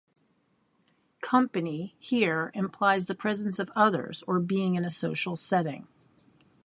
[1.21, 5.87] "Company" here implies the presence of others or being in a social setting.